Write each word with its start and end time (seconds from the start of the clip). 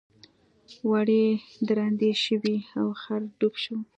وړۍ 0.89 1.25
درندې 1.67 2.11
شوې 2.23 2.57
او 2.79 2.87
خر 3.01 3.21
ډوب 3.39 3.53
شو. 3.63 3.77